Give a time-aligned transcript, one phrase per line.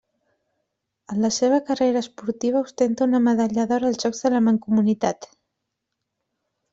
[1.15, 5.29] En la seva carrera esportiva ostenta una medalla d'or als Jocs de la Mancomunitat.